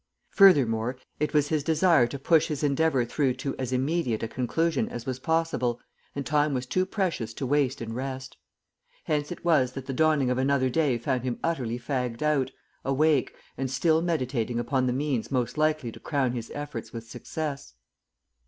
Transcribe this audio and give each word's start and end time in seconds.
Furthermore, 0.31 0.97
it 1.19 1.31
was 1.31 1.49
his 1.49 1.63
desire 1.63 2.07
to 2.07 2.17
push 2.17 2.47
his 2.47 2.63
endeavour 2.63 3.05
through 3.05 3.35
to 3.35 3.55
as 3.59 3.71
immediate 3.71 4.23
a 4.23 4.27
conclusion 4.27 4.89
as 4.89 5.05
was 5.05 5.19
possible, 5.19 5.79
and 6.15 6.25
time 6.25 6.55
was 6.55 6.65
too 6.65 6.87
precious 6.87 7.35
to 7.35 7.45
waste 7.45 7.83
in 7.83 7.93
rest. 7.93 8.35
Hence 9.03 9.31
it 9.31 9.45
was 9.45 9.73
that 9.73 9.85
the 9.85 9.93
dawning 9.93 10.31
of 10.31 10.39
another 10.39 10.71
day 10.71 10.97
found 10.97 11.21
him 11.23 11.37
utterly 11.43 11.77
fagged 11.77 12.23
out, 12.23 12.49
awake, 12.83 13.35
and 13.59 13.69
still 13.69 14.01
meditating 14.01 14.57
upon 14.57 14.87
the 14.87 14.91
means 14.91 15.29
most 15.29 15.55
likely 15.55 15.91
to 15.91 15.99
crown 15.99 16.31
his 16.31 16.49
efforts 16.55 16.91
with 16.91 17.07
success. 17.07 17.75